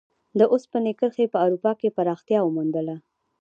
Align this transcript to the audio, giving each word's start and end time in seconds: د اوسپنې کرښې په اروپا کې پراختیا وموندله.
د 0.39 0.41
اوسپنې 0.53 0.91
کرښې 0.99 1.25
په 1.33 1.37
اروپا 1.45 1.71
کې 1.79 1.93
پراختیا 1.97 2.39
وموندله. 2.43 2.95